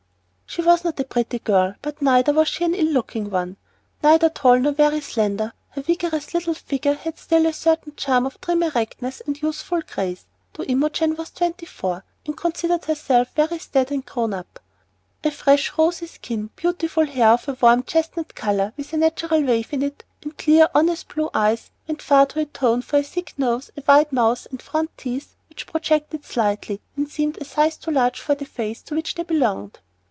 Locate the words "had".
6.95-7.17